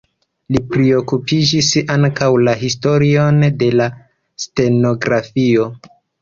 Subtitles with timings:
[0.53, 3.87] Li priokupiĝis ankaŭ la historion de la
[4.47, 5.69] stenografio.